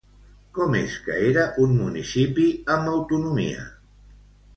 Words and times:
Com 0.59 0.75
és 0.77 0.95
que 1.07 1.17
era 1.25 1.43
un 1.65 1.75
municipi 1.81 2.47
amb 2.77 2.91
autonomia? 2.93 3.67